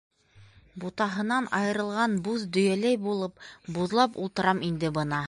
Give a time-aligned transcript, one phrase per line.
[0.83, 5.19] —Бутаһынан айырылған буҙ дөйәләй булып, буҙлап ултырам инде бына.